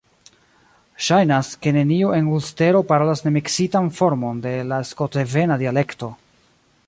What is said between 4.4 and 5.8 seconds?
de la skotdevena